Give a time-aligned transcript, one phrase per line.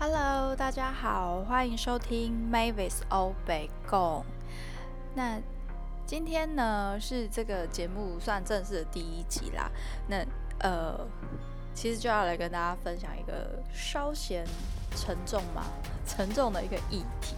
[0.00, 4.24] Hello，大家好，欢迎收听 Mavis 欧北共。
[5.16, 5.40] 那
[6.06, 9.68] 今天呢是这个节目算正式的第一集啦。
[10.06, 10.24] 那
[10.60, 11.04] 呃，
[11.74, 14.46] 其实就要来跟大家分享一个稍显
[14.94, 15.64] 沉重嘛，
[16.06, 17.34] 沉重的一个议题。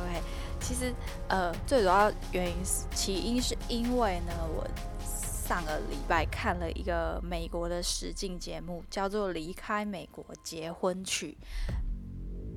[0.00, 0.22] OK，
[0.60, 0.94] 其实
[1.28, 4.64] 呃，最主要原因是起因是因为呢，我
[5.04, 11.32] 上个礼拜看了一个美国的实境节目，叫做《离开美国结婚去》。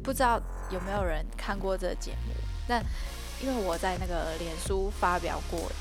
[0.04, 2.34] 不知道有没有人看过这个节目？
[2.68, 2.82] 那
[3.42, 5.72] 因为我在那个脸书发表过，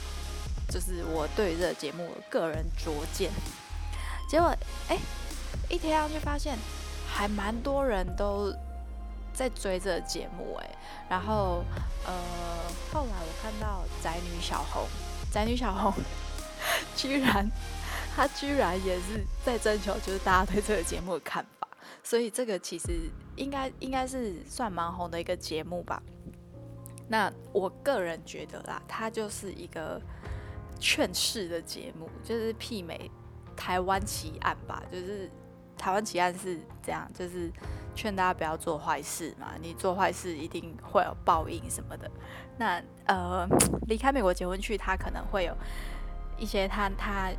[0.68, 3.30] 就是我对这个节目个人拙见。
[4.28, 4.54] 结果
[4.88, 4.98] 哎，
[5.68, 6.56] 一贴上去发现
[7.06, 8.52] 还蛮多人都
[9.34, 10.70] 在追这个节目哎。
[11.08, 11.64] 然后
[12.06, 12.12] 呃，
[12.92, 14.86] 后来我看到宅女小红，
[15.32, 15.92] 宅女小红
[16.94, 17.50] 居然
[18.14, 21.59] 她居然也是在征求，就是大家对这个节目的看法。
[22.02, 26.02] 所以这个其实应该应该是算蛮红的一个节目吧。
[27.08, 30.00] 那我个人觉得啦，它就是一个
[30.78, 33.10] 劝世的节目，就是媲美
[33.56, 34.82] 台湾奇案吧。
[34.90, 35.28] 就是
[35.76, 37.50] 台湾奇案是这样，就是
[37.94, 42.10] 劝大家不要做坏事嘛，你做坏事一定会有报应什么的。
[42.56, 43.46] 那呃，
[43.88, 45.56] 离开美国结婚去，他可能会有
[46.38, 47.32] 一些他他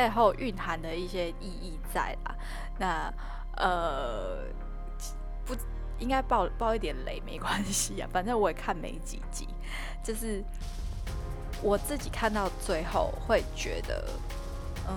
[0.00, 2.34] 背后蕴含的一些意义在啦。
[2.78, 3.12] 那
[3.58, 4.46] 呃，
[5.44, 5.54] 不
[5.98, 9.46] 应该爆爆一点雷没关系啊， 反正我也看没几集，
[10.02, 10.42] 就是
[11.62, 14.08] 我自己看到最后会觉得，
[14.88, 14.94] 嗯，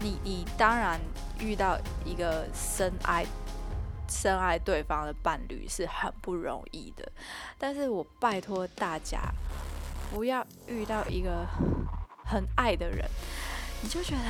[0.00, 1.00] 你你当然
[1.38, 3.24] 遇到一个深爱
[4.06, 7.10] 深爱对方的伴侣是很不容易的，
[7.56, 9.32] 但是我拜托大家
[10.10, 11.46] 不要遇到一个
[12.30, 13.04] 很爱的人，
[13.82, 14.20] 你就觉得。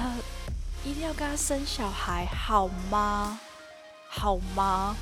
[0.82, 3.38] 一定要跟他生小孩好吗？
[4.08, 4.96] 好吗？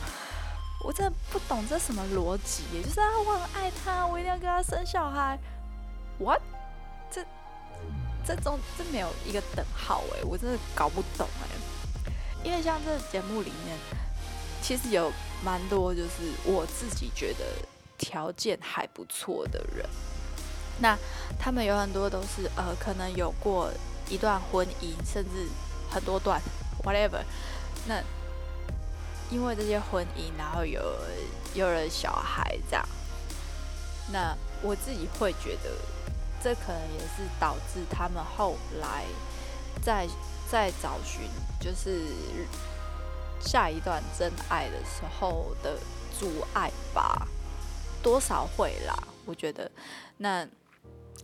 [0.85, 5.39] 我真的不懂这什么逻辑，也就是啊，我很爱他，我一定要跟他生小孩。
[6.19, 6.41] What？
[7.13, 7.25] 这
[8.27, 12.11] 这中这没有一个等号哎，我真的搞不懂哎。
[12.43, 13.79] 因为像这节目里面，
[14.61, 15.13] 其实有
[15.45, 17.45] 蛮多就是我自己觉得
[17.97, 19.89] 条件还不错的人，
[20.81, 20.97] 那
[21.39, 23.71] 他们有很多都是呃，可能有过
[24.09, 25.49] 一段婚姻，甚至。
[25.91, 26.39] 很多段
[26.85, 27.23] ，whatever，
[27.87, 27.99] 那
[29.31, 30.83] 因为这些婚姻，然后有
[31.55, 32.87] 有了小孩这样，
[34.13, 35.71] 那我自己会觉得，
[36.45, 39.07] 这可能也是导致他们后来
[39.81, 40.07] 在
[40.47, 41.23] 在找寻
[41.59, 42.13] 就是
[43.41, 45.79] 下一段真爱的时候的
[46.21, 47.27] 阻碍吧，
[48.03, 49.71] 多少会啦，我觉得。
[50.19, 50.47] 那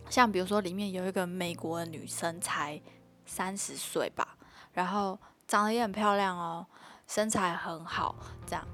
[0.09, 2.81] 像比如说里面有一个美国的女生，才
[3.25, 4.37] 三十岁吧。
[4.73, 5.17] 然后
[5.47, 6.65] 长得也很漂亮哦，
[7.07, 8.65] 身材很好，这样。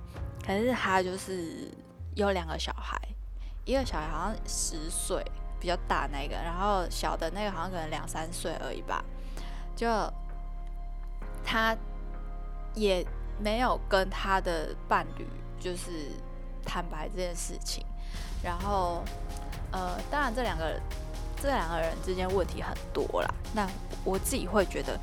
[0.46, 1.72] 可是她就是
[2.16, 2.98] 有两个小孩，
[3.66, 5.24] 一个小孩好像十岁，
[5.60, 9.04] 比较大那个，然后小的那个好像可能两三岁而已吧。
[9.76, 9.88] 就
[11.44, 11.78] 她
[12.74, 13.06] 也
[13.40, 15.28] 没有跟她的伴侣
[15.60, 16.12] 就是
[16.66, 17.86] 坦白这件事情。
[18.44, 19.04] 然后
[19.72, 20.82] 呃，当然这两个
[21.42, 23.34] 这两个人之间问题很多啦。
[23.54, 23.68] 那
[24.04, 25.00] 我自己会觉得。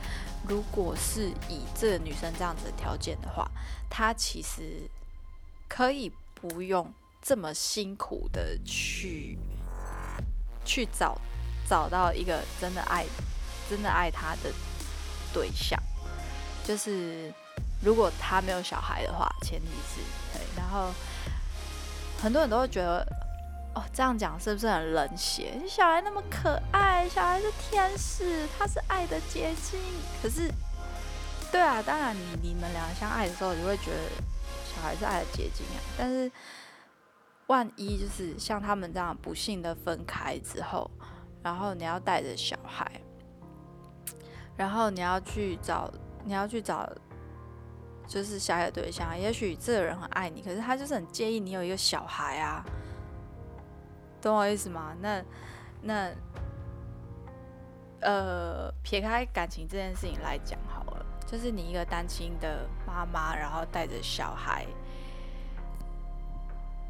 [0.47, 3.51] 如果是以这个女生这样子的条件的话，
[3.91, 4.89] 她其实
[5.69, 6.91] 可以不用
[7.21, 9.37] 这么辛苦的去
[10.65, 11.21] 去找
[11.69, 13.05] 找到一个真的爱
[13.69, 14.51] 真的爱她的
[15.35, 15.79] 对象。
[16.65, 17.35] 就是
[17.83, 20.01] 如果她没有小孩的话，前提是
[20.33, 20.47] 对。
[20.57, 20.95] 然后
[22.23, 23.05] 很多人都会觉得。
[23.75, 25.61] 哦，这样讲是不是很冷血？
[25.69, 29.79] 小孩那么可爱，小孩是天使，他是爱的结晶。
[30.21, 30.51] 可是，
[31.53, 34.01] 对啊，当然你你们两个相爱的时候，你会觉得
[34.65, 35.79] 小孩是爱的结晶啊。
[35.97, 36.33] 但是，
[37.47, 40.91] 万一就是像他们这样不幸的分开之后，
[41.43, 42.91] 然后你要带着小孩，
[44.57, 45.89] 然后你要去找
[46.25, 46.91] 你要去找
[48.09, 52.65] 就是下一个对象，也许这个人很爱你，可是他就是很介意你有一个小孩啊。
[54.21, 54.95] 懂我意思吗？
[55.01, 55.23] 那
[55.83, 56.11] 那
[58.01, 64.67] 呃，撇开感情这件事情来讲好了，就是你一个单亲的妈妈，然后带着小孩，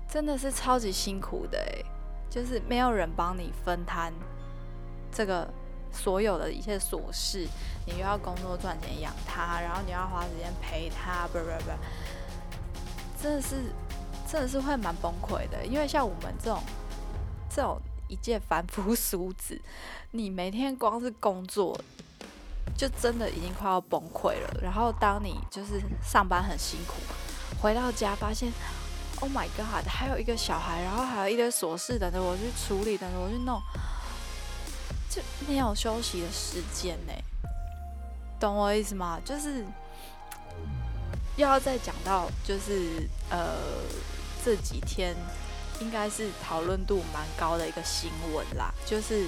[0.07, 1.85] 真的是超级辛苦的诶，
[2.29, 4.13] 就是没有人帮你分摊
[5.11, 5.49] 这个
[5.91, 7.47] 所有的一切琐事，
[7.87, 13.57] 你又要工作赚钱养他，然后你要花时间陪他，不不不，真的是
[14.27, 16.63] 真的是会蛮崩溃的，因为像我们这种。
[17.49, 19.61] 这种一介凡夫俗子，
[20.13, 21.79] 你每天光是工作
[22.77, 24.61] 就真的已经快要崩溃了。
[24.63, 26.95] 然后当你就是上班很辛苦，
[27.61, 28.53] 回到家发现
[29.21, 33.61] ，Oh my God，还有一个小孩，然后还有一堆琐事等着我去处理，等着我去弄，
[35.11, 37.13] 就没有休息的时间呢。
[38.39, 39.19] 懂我意思吗？
[39.25, 39.65] 就是
[41.37, 43.57] 又要再讲到，就是呃
[44.45, 45.17] 这几天
[45.81, 49.27] 应该是讨论度蛮高的一个新闻啦，就是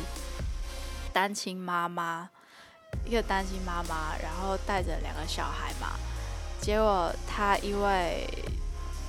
[1.13, 2.29] 单亲妈妈，
[3.05, 5.99] 一个单亲妈妈，然后带着两个小孩嘛，
[6.61, 8.27] 结果她因为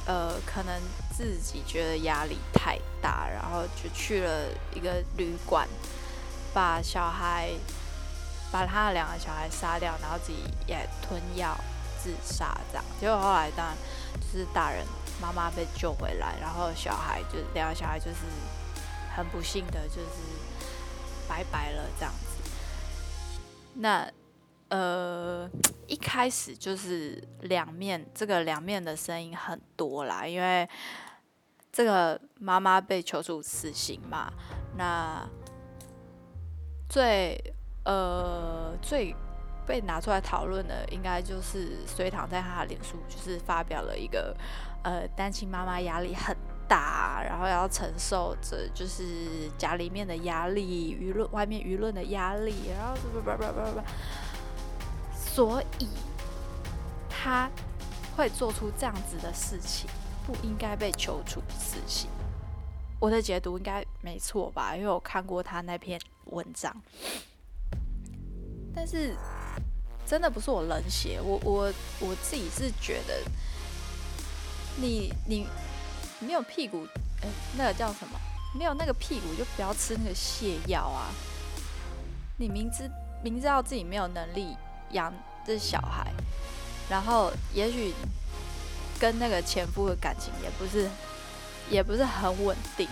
[0.06, 0.82] 呃可能
[1.16, 5.68] 自己觉得压力太大，然后就去了一个旅馆，
[6.54, 7.52] 把小孩。
[8.52, 11.58] 把他的两个小孩杀掉，然后自己也吞药
[12.04, 12.84] 自杀，这样。
[13.00, 13.74] 结果后来当然
[14.20, 14.86] 就是大人
[15.22, 18.18] 妈妈被救回来，然后小孩就两个小孩就是
[19.16, 20.08] 很不幸的，就是
[21.30, 22.52] 拜拜了这样子。
[23.76, 24.12] 那
[24.70, 25.50] 呃
[25.88, 30.68] 一开始就是两面，这个两面的声音很多啦，因为
[31.72, 34.32] 这个妈妈被求处死刑嘛，
[34.76, 35.26] 那
[36.90, 37.54] 最。
[37.84, 39.16] 呃，最
[39.72, 44.36] 被拿出来讨论的，应该就是隋唐在他的脸书，就是发表了一个，
[44.84, 46.36] 呃，单亲妈妈压力很
[46.68, 53.82] 大，然后要承受着就是家里面的压力、舆论、外面舆论的压力，然后不不不不不不，
[55.16, 55.88] 所以
[57.10, 57.50] 他
[58.18, 59.90] 会做出这样子的事情，
[60.28, 62.10] 不应该被求处死刑。
[63.00, 64.76] 我的解读应该没错吧？
[64.76, 66.76] 因为我看过他那篇文章。
[68.74, 69.14] 但是
[70.12, 73.22] 真的不是我冷血，我我我自己是觉得，
[74.76, 75.48] 你你
[76.20, 76.86] 没有屁股，
[77.22, 78.20] 哎，那个叫什么？
[78.54, 81.08] 没有那个屁股就不要吃那个泻药啊！
[82.38, 82.92] 你明知
[83.24, 84.58] 明知道自己没有能力
[84.90, 85.14] 养
[85.48, 86.12] 这小孩，
[86.90, 87.94] 然后也许
[89.00, 90.90] 跟那个前夫的感情也不是
[91.70, 92.86] 也不是很稳定，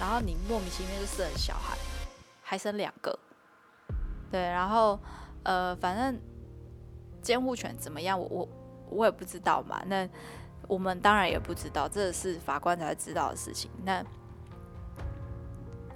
[0.00, 1.78] 然后你莫名其妙就生了小孩，
[2.42, 3.16] 还生两个，
[4.32, 4.98] 对，然后。
[5.46, 6.18] 呃，反正
[7.24, 8.48] 监护权怎么样，我我
[8.90, 9.82] 我也不知道嘛。
[9.86, 10.08] 那
[10.68, 13.70] 我们当然也不知道，这是法官才知道的事情。
[13.82, 14.04] 那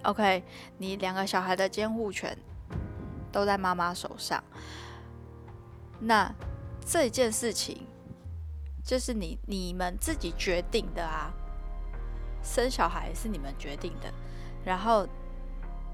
[0.03, 0.43] OK，
[0.79, 2.37] 你两个小孩的监护权
[3.31, 4.43] 都在妈妈手上，
[6.01, 6.35] 那
[6.85, 7.87] 这件事情
[8.83, 11.31] 就是你你们自己决定的啊。
[12.43, 14.11] 生小孩是你们决定的，
[14.65, 15.07] 然后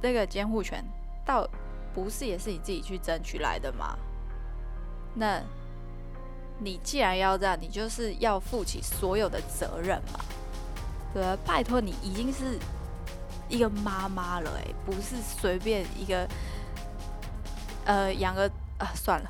[0.01, 0.85] 这个监护权
[1.27, 1.47] 到。
[1.95, 3.97] 不是，也是你自己去争取来的吗？
[5.15, 5.41] 那，
[6.59, 10.21] 你既然要这样，你就是要负起所有的责任嘛？
[11.13, 12.59] 对拜托，你已经是
[13.49, 16.29] 一个妈妈了，哎，不是随便一个，
[17.85, 19.29] 呃，养个啊，算了，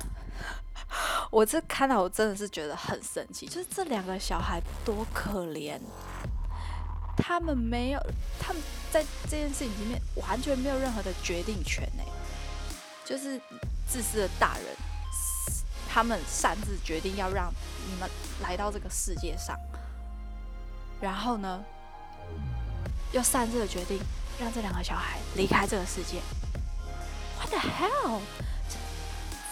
[1.29, 5.79] 我这看到我真的是觉得很生气，就是这两个小孩多可怜，
[7.15, 7.99] 他们没有，
[8.39, 8.61] 他们
[8.91, 12.05] 在这件事情里面完全没有任何的决定权，哎。
[13.07, 13.39] 就是
[13.87, 14.65] 自私的大人，
[15.95, 17.49] 他们擅自决定要让
[17.87, 18.09] 你们
[18.41, 19.57] 来到这个世界上，
[20.99, 21.63] 然后呢，
[23.13, 23.97] 又擅自的决定
[24.37, 26.19] 让这两个小孩离开这个世界。
[27.37, 28.19] What the hell？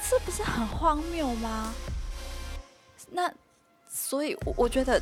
[0.09, 1.73] 这不是很荒谬吗？
[3.11, 3.31] 那
[3.89, 5.01] 所以，我我觉得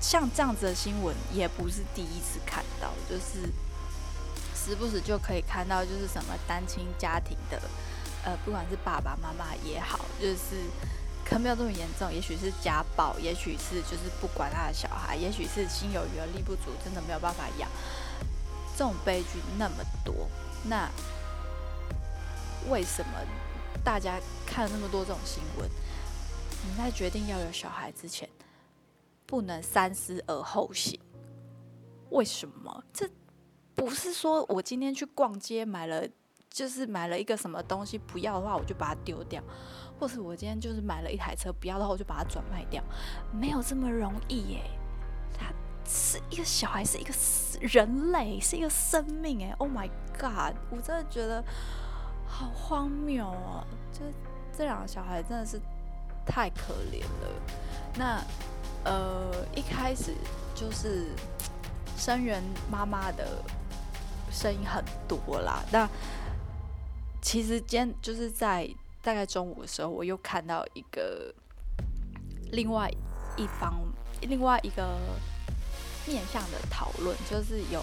[0.00, 3.52] 像这样子的新闻也不是第一次看到，就是。
[4.54, 7.60] 时不时就可以看到，就是什么单亲家庭的，
[8.24, 10.56] 呃，不管是爸爸妈妈也好，就是
[11.24, 17.68] 可能没有这么严重，也许是家暴，也许是就是不管他的小孩，也许是心有余而力不足，真的没有办法养，
[18.76, 20.28] 这种悲剧那么多，
[20.64, 20.88] 那
[22.70, 23.12] 为什么
[23.84, 25.68] 大家看了那么多这种新闻，
[26.68, 28.28] 你在决定要有小孩之前，
[29.26, 31.00] 不能三思而后行？
[32.10, 32.84] 为什么？
[32.92, 33.08] 这？
[33.74, 36.06] 不是说我今天去逛街买了，
[36.52, 39.42] 就是买了一个什么东西不要的话，我就把它丢掉；
[39.98, 42.82] 或是我今天就是买了一台车不要的话，我就把它转卖掉。
[43.32, 44.62] 没有这么容易耶！
[45.38, 45.46] 他
[45.88, 47.12] 是一个小孩，是一个
[47.60, 50.54] 人类，是一个生命哎！Oh my god！
[50.70, 51.42] 我真的觉得
[52.26, 53.66] 好荒谬啊！
[53.92, 54.00] 就
[54.56, 55.60] 这两个小孩真的是
[56.26, 57.28] 太可怜了。
[57.96, 58.22] 那
[58.84, 60.14] 呃，一开始
[60.54, 61.06] 就是
[61.96, 63.26] 生源妈妈的。
[64.34, 65.86] 声音很多啦，那
[67.22, 68.68] 其实今天就是在
[69.00, 71.32] 大概中午的时候，我又看到一个
[72.50, 72.90] 另外
[73.36, 73.72] 一方
[74.20, 74.98] 另外一个
[76.06, 77.80] 面向的讨论，就是有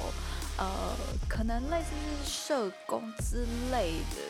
[0.57, 0.93] 呃
[1.27, 1.87] 可能类似
[2.23, 4.21] 是社工之类的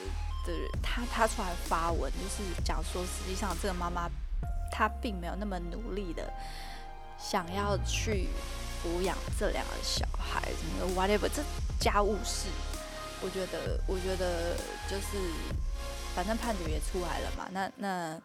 [0.45, 4.09] 的人，他他出来发文，就是讲说，实际上这个妈妈
[4.71, 6.31] 她并没有那么努力的
[7.17, 8.27] 想要去
[8.81, 11.43] 抚养这两个小孩，什么 whatever，这
[11.79, 12.47] 家务事，
[13.21, 14.55] 我觉得，我觉得
[14.89, 15.17] 就是，
[16.15, 18.21] 反正判决也出来了嘛，那那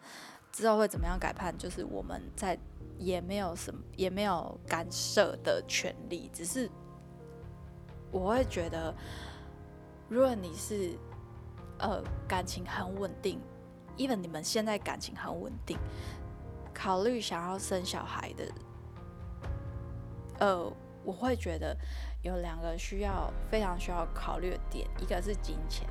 [0.51, 2.57] 之后会怎么样改判，就是我们在
[2.97, 6.69] 也没有什么，也没有干涉的权利，只是
[8.11, 8.93] 我会觉得，
[10.09, 10.97] 如果你是。
[11.77, 13.37] 呃，感情很稳定
[13.97, 15.77] ，even 你们现在感情很稳定，
[16.73, 18.45] 考虑想要生小孩的，
[20.39, 20.73] 呃，
[21.03, 21.77] 我会觉得
[22.25, 25.87] 有两个需要非常需要考虑的点，一个是金钱，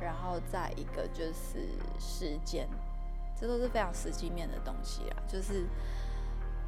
[0.00, 1.68] 然后再一个就是
[1.98, 2.68] 时间，
[3.40, 5.16] 这都是非常实际面的东西啦。
[5.26, 5.66] 就是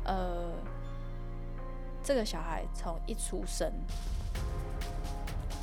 [0.05, 0.53] 呃，
[2.03, 3.71] 这个小孩从一出生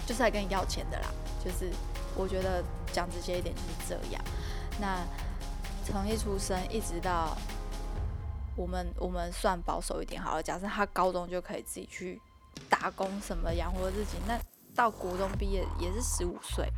[0.05, 1.07] 就是来跟你要钱的啦，
[1.43, 1.71] 就是。
[2.15, 2.61] 我觉得
[2.91, 4.21] 讲直接一点就是这样。
[4.81, 5.05] 那
[5.85, 7.37] 从一出生一直到
[8.57, 12.19] 我们我们算保守一点好了，假设他高中就可以自己去
[12.69, 14.39] 打工什么养活自己，那
[14.75, 16.71] 到国中毕业也是十五岁，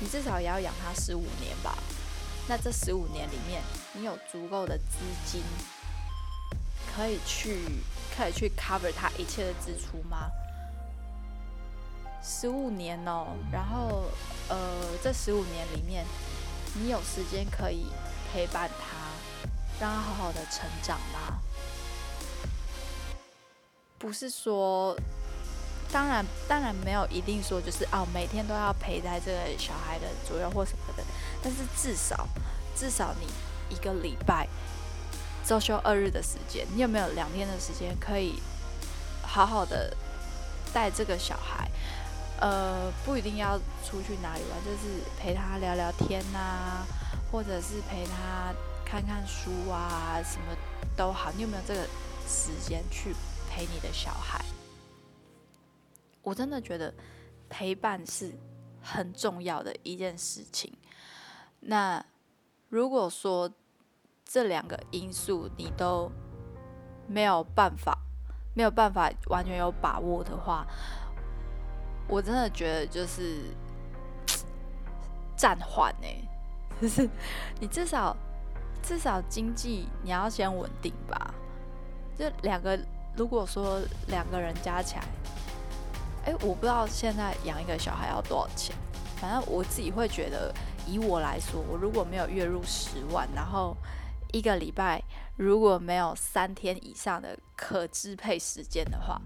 [0.00, 1.76] 你至少也要养他十五年吧？
[2.48, 5.42] 那这十五年里面，你有足够的资金
[6.94, 7.58] 可以去
[8.16, 10.30] 可以去 cover 他一切的支出吗？
[12.22, 14.04] 十五年哦，然后
[14.48, 14.56] 呃，
[15.02, 16.04] 这十五年里面，
[16.74, 17.86] 你有时间可以
[18.32, 18.96] 陪伴他，
[19.78, 21.38] 让他好好的成长吗？
[24.04, 24.94] 不是说，
[25.90, 31.02] 当然当然没有一定说就是哦，每天都要陪在这个小孩的左右或什么的，
[31.42, 32.28] 但是至少
[32.76, 33.26] 至少你
[33.74, 34.46] 一个礼拜
[35.42, 38.42] 周休二日的时间，你有没有两天的时间可以
[39.22, 39.96] 好好的
[40.74, 41.70] 带这个小孩？
[42.38, 46.84] 呃，不一定要出去哪里玩，就是陪他聊聊天呐，
[47.32, 48.52] 或者是陪他
[48.84, 50.54] 看看书啊，什么
[50.94, 51.32] 都好。
[51.34, 51.80] 你有没有这个
[52.28, 53.16] 时间去
[53.54, 54.44] 陪你的小孩？
[56.22, 56.92] 我真的觉得
[57.48, 58.32] 陪伴是
[58.82, 60.76] 很重要的一件事情。
[61.60, 62.04] 那
[62.68, 63.48] 如果说
[64.24, 66.10] 这两个因素你都
[67.06, 67.96] 没有办法，
[68.54, 70.66] 没有办法完全有把握的话，
[72.08, 73.54] 我真的觉得就是
[75.36, 76.08] 暂缓呢，
[76.82, 77.08] 就是
[77.60, 78.16] 你至少
[78.82, 81.32] 至少经济你要先稳定吧。
[82.18, 82.76] 这两个
[83.16, 85.04] 如果说两个人加起来，
[86.26, 88.74] 哎，我不知道现在养一个小孩要多少钱。
[89.16, 90.52] 反正我自己会觉得，
[90.86, 93.76] 以我来说，我如果没有月入十万，然后
[94.32, 95.02] 一个礼拜
[95.36, 99.20] 如果没有三天以上的可支配时间的话。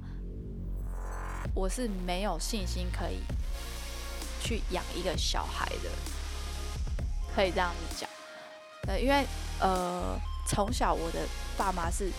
[1.54, 3.20] 我是没有信心可以
[4.40, 5.90] 去养一个小孩的，
[7.34, 8.08] 可以这样子讲。
[8.86, 9.26] 呃，因为
[9.58, 10.16] 呃，
[10.46, 11.26] 从小我的
[11.56, 12.12] 爸妈是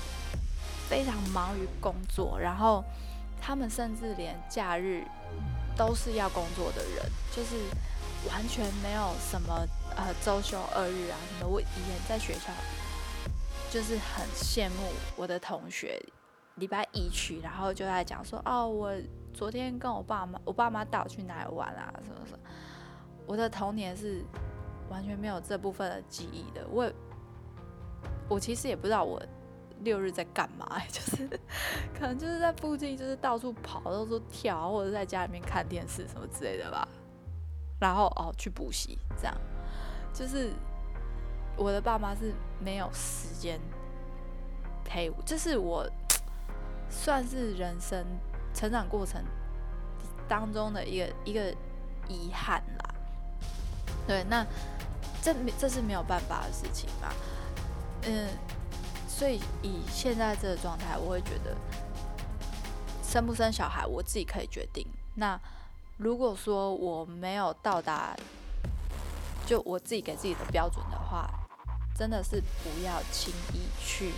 [0.90, 2.84] 非常忙于工作，然后
[3.40, 5.04] 他们甚至连假日
[5.78, 7.56] 都是要工作的人，就是
[8.28, 9.66] 完全没有什么
[9.96, 11.48] 呃周休二日啊什么。
[11.48, 12.52] 我以前在学校
[13.70, 16.02] 就是很羡慕我的同学，
[16.56, 18.94] 礼拜一去，然后就在讲说哦我。
[19.32, 21.94] 昨天跟我爸妈，我爸妈带我去哪里玩啊？
[22.04, 22.40] 什么什么？
[23.28, 24.22] 我的童年是
[24.90, 26.68] 完全没有这部分的记忆的。
[26.68, 26.92] 我
[28.28, 29.22] 我其实也不知道我
[29.84, 31.28] 六日在干嘛， 就是
[31.94, 36.88] 可能就是在附近，就是到处跑，到处跳，或者在家里面看电视什么之类的吧。
[37.80, 39.36] 然后哦，去补习，这样
[40.14, 40.52] 就是
[41.56, 43.60] 我的爸妈是没有时间
[44.84, 45.90] 陪我，这是我
[46.90, 48.06] 算是人生。
[48.52, 49.24] 成长过程
[50.28, 51.52] 当中的一个一个
[52.10, 52.96] 遗憾啦，
[54.08, 54.44] 对，那
[55.22, 57.14] 这这是没有办法的事情嘛，
[58.02, 58.28] 嗯，
[59.20, 61.54] 所以以现在这个状态，我会觉得
[63.04, 64.88] 生不生小孩我自己可以决定。
[65.16, 65.38] 那
[65.98, 68.16] 如果说我没有到达
[69.46, 71.30] 就我自己给自己的标准的话，
[71.94, 74.14] 真的是不要轻易去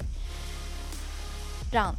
[1.72, 1.96] 让。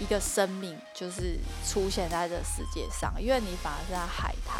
[0.00, 4.58] 一个生命就是出现在这世界上，因为你反而是在害他。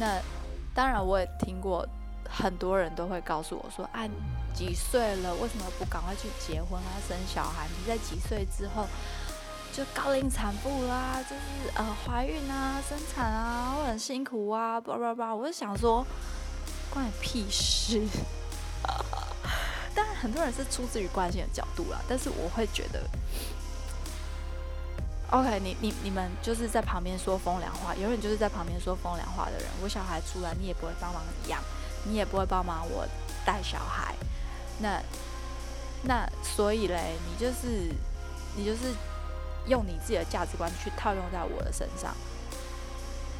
[0.00, 0.20] 那
[0.74, 1.86] 当然，我也听过
[2.30, 4.06] 很多人都会告诉我说：“啊，
[4.54, 7.66] 几岁了，为什么不赶快去结婚啊，生小孩？
[7.68, 8.86] 你在几岁之后
[9.72, 16.06] 就高龄产妇啦，就是呃怀孕啊、生产啊，会很辛苦啊，叭叭叭。”我就想说，
[16.90, 18.02] 关你屁事！
[19.94, 23.02] 当然，很多人是出自于关心的角度啦，但是我会觉得。
[25.30, 29.66] OK，你你你们就是在旁边说风凉话，有人就是在旁边说风凉话的人。
[29.82, 31.60] 我小孩出来，你也不会帮忙养，
[32.08, 33.06] 你也不会帮忙我
[33.44, 34.14] 带小孩。
[34.80, 35.02] 那
[36.02, 37.92] 那所以嘞，你就是
[38.56, 38.94] 你就是
[39.66, 42.14] 用你自己的价值观去套用在我的身上。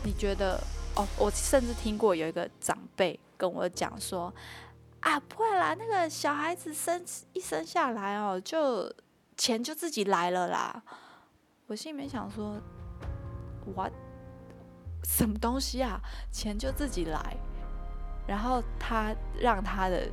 [0.03, 0.63] 你觉得
[0.95, 1.07] 哦？
[1.19, 4.33] 我甚至听过有一个长辈跟我讲说
[5.01, 8.93] 啊，不会啦，那个小孩子生一生下来哦，就
[9.37, 10.83] 钱就自己来了啦。
[11.67, 12.57] 我心里面想说
[13.75, 13.93] ，what
[15.05, 16.01] 什么东西啊？
[16.33, 17.37] 钱就自己来，
[18.27, 20.09] 然后他让他的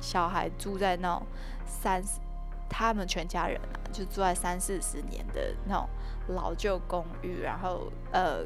[0.00, 1.26] 小孩住在那种
[1.66, 2.02] 三，
[2.68, 5.88] 他们全家人啊，就住在三四十年的那种
[6.28, 8.44] 老旧公寓，然后呃，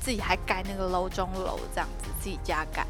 [0.00, 2.86] 自己还盖那个楼中楼这样子，自己家盖，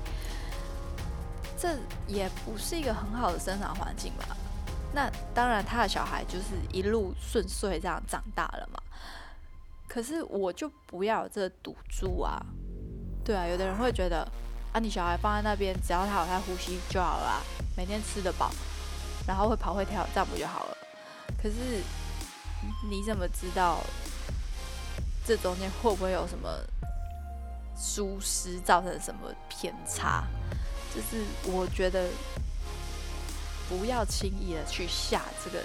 [1.57, 4.37] 这也不是一个很好的生长环境吧？
[4.95, 8.83] 那当然，他的小孩就是一路顺遂这样长大了嘛。
[9.87, 12.41] 可是我就不要这赌注啊！
[13.29, 14.27] 对啊，有的人会觉得
[14.73, 17.45] 啊，你小孩放在那边，只要他有在呼吸就好了，
[17.77, 18.51] 每天吃得饱，
[19.27, 20.77] 然后会跑会跳，这样不就好了？
[21.37, 21.55] 可是
[22.89, 23.85] 你怎么知道
[25.27, 26.49] 这中间会不会有什么
[27.77, 30.25] 疏失，造成什么偏差？
[30.95, 32.09] 就是我觉得。
[33.71, 35.63] 不要轻易的去下这个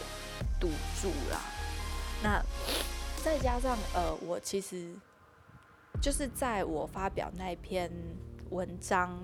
[0.60, 0.70] 赌
[1.02, 1.40] 注啦。
[2.22, 2.44] 那
[3.24, 4.94] 再加上呃，我其实
[6.04, 7.90] 就是在我发表那篇
[8.50, 9.18] 文章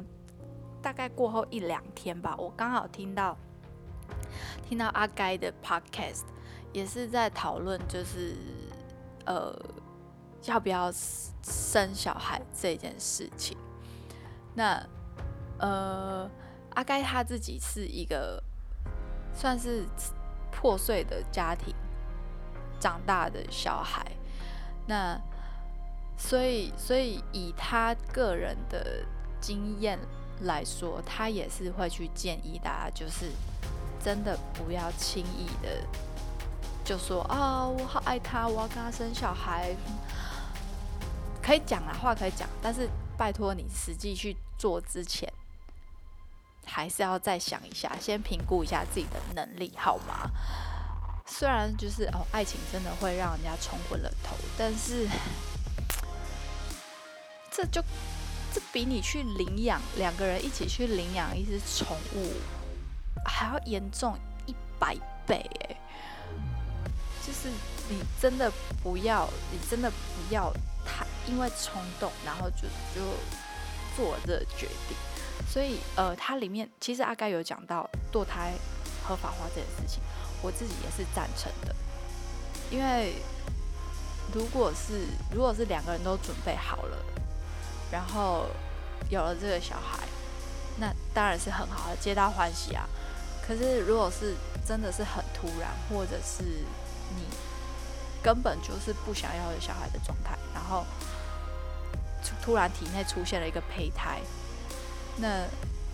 [0.82, 3.36] 大概过后一两天吧，我刚好听到
[4.64, 6.24] 听到阿该的 podcast，
[6.72, 8.34] 也是在讨论就是
[9.26, 9.54] 呃
[10.46, 10.90] 要不要
[11.44, 13.58] 生小孩这件事情。
[14.56, 14.82] 那
[15.58, 16.32] 呃
[16.76, 18.42] 阿该他自己是一个。
[19.32, 19.86] 算是
[20.52, 21.74] 破碎的家庭
[22.78, 24.04] 长大的小孩，
[24.86, 25.18] 那
[26.20, 29.04] 所以所以以他个人的
[29.40, 29.98] 经验
[30.42, 33.32] 来说，他也是会去建议大家，就是
[34.04, 35.82] 真的不要轻易的
[36.84, 39.76] 就说啊，我好爱他，我要跟他生小孩。
[41.42, 45.32] 可以讲啊，话可以讲，但是拜托你实际去做之前。
[46.66, 50.30] 还是要再想一下，先评估一下自己的能力，好吗？
[51.26, 55.08] 虽然就是哦，爱情真的会让人家冲昏了头，但是
[57.52, 57.82] 这就
[58.54, 62.32] 这比你去领养两个人一起去领养一只宠物
[63.26, 64.96] 还要严重一百
[65.28, 65.76] 倍哎！
[67.26, 67.50] 就是
[67.90, 70.52] 你真的不要，你真的不要
[70.86, 72.64] 太因为冲动，然后就
[72.96, 73.02] 就
[73.96, 74.98] 做这决定。
[75.48, 78.54] 所以，呃，它里面其实阿该有讲到堕胎
[79.04, 80.02] 合法化这件事情，
[80.42, 81.76] 我自己也是赞成的。
[82.72, 83.16] 因为
[84.34, 86.98] 如果是如果是两个人都准备好了，
[87.92, 88.48] 然后
[89.10, 90.08] 有了这个小孩，
[90.80, 92.88] 那当然是很好的，皆大欢喜啊。
[93.46, 97.24] 可是如果是真的是很突然，或者是你
[98.22, 100.86] 根本就是不想要有小孩的状态，然后
[102.42, 104.22] 突然体内出现了一个胚胎。
[105.18, 105.46] 那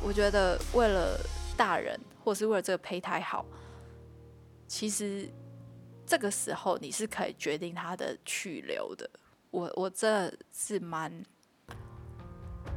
[0.02, 1.20] 我觉得，为了
[1.56, 3.46] 大人，或是为了这个胚胎好，
[4.68, 5.28] 其实
[6.06, 9.10] 这个时候你是可以决定他的去留的。
[9.50, 11.24] 我我这是蛮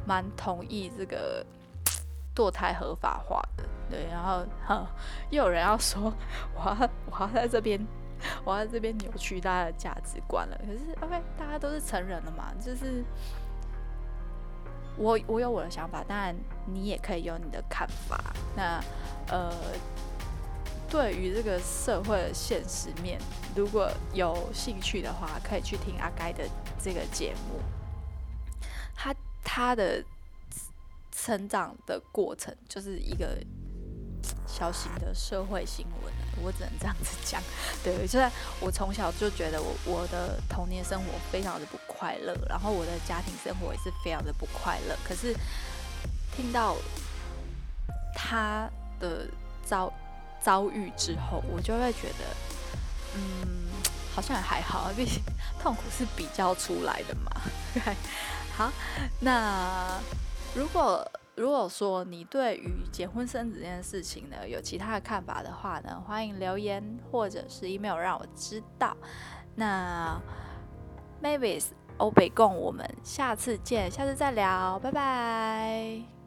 [0.09, 1.45] 蛮同意这个
[2.35, 3.63] 堕胎合法化的。
[3.91, 4.87] 对，然后哈，
[5.29, 6.11] 又有人要说，
[6.55, 7.79] 我要我要在这边，
[8.43, 10.59] 我要在这边扭曲大家的价值观了。
[10.65, 13.05] 可是，OK，大家都是成人了嘛，就是。
[15.01, 18.21] 我我有我的想法，当然你也可以有你的看法。
[18.53, 18.83] 那
[19.29, 19.49] 呃，
[20.89, 23.17] 对于这个社会的现实面，
[23.55, 26.43] 如果有兴趣的话，可以去听阿该的
[26.83, 27.61] 这个节目。
[29.59, 30.01] 他的
[31.11, 33.37] 成长的过程就是一个
[34.47, 36.13] 小型的社会新闻。
[36.41, 37.43] 我只能这样子讲，
[37.83, 44.97] 对，就是我从小就觉得我我的童年生活非常的不快乐，然后我的家庭生活也是非常的不快乐。
[45.05, 45.35] 可是
[46.33, 46.77] 听到
[48.15, 49.27] 他的
[49.65, 49.91] 遭
[50.41, 52.23] 遭遇之后，我就会觉得，
[53.15, 53.67] 嗯，
[54.15, 55.21] 好像还好，毕竟
[55.61, 57.29] 痛苦是比较出来的嘛。
[57.75, 57.93] 对
[58.59, 58.69] 好，
[59.21, 59.97] 那
[60.53, 61.09] 如果。
[61.35, 68.93] 如果说你对于结婚生子这件事情呢有其他的看法的话呢，欢迎留言或者是 email 让我知道。
[69.55, 70.21] 那
[71.23, 76.18] Mavis 欧北共，我们下次见，下次再聊，拜拜。